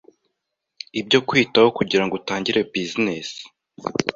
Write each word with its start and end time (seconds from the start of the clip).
ibyo 0.99 1.19
kwitaho 1.27 1.69
kugirango 1.77 2.13
utangire 2.19 2.59
business. 2.73 3.29